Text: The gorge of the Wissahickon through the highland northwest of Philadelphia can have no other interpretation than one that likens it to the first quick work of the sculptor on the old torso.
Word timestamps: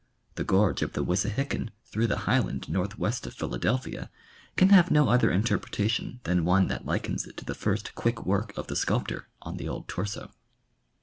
The 0.33 0.43
gorge 0.43 0.81
of 0.81 0.93
the 0.93 1.03
Wissahickon 1.05 1.69
through 1.85 2.07
the 2.07 2.17
highland 2.25 2.67
northwest 2.67 3.27
of 3.27 3.35
Philadelphia 3.35 4.09
can 4.55 4.69
have 4.69 4.89
no 4.89 5.09
other 5.09 5.29
interpretation 5.29 6.21
than 6.23 6.43
one 6.43 6.69
that 6.69 6.87
likens 6.87 7.27
it 7.27 7.37
to 7.37 7.45
the 7.45 7.53
first 7.53 7.93
quick 7.93 8.25
work 8.25 8.51
of 8.57 8.65
the 8.65 8.75
sculptor 8.75 9.27
on 9.43 9.57
the 9.57 9.69
old 9.69 9.87
torso. 9.87 10.31